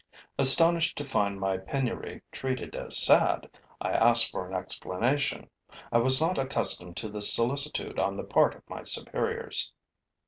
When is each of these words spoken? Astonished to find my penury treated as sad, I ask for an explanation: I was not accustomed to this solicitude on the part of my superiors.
Astonished 0.39 0.97
to 0.97 1.05
find 1.05 1.39
my 1.39 1.59
penury 1.59 2.23
treated 2.31 2.75
as 2.75 2.97
sad, 2.97 3.47
I 3.79 3.91
ask 3.91 4.31
for 4.31 4.47
an 4.49 4.55
explanation: 4.55 5.47
I 5.91 5.99
was 5.99 6.19
not 6.19 6.39
accustomed 6.39 6.97
to 6.97 7.07
this 7.07 7.31
solicitude 7.31 7.99
on 7.99 8.17
the 8.17 8.23
part 8.23 8.55
of 8.55 8.67
my 8.67 8.81
superiors. 8.81 9.71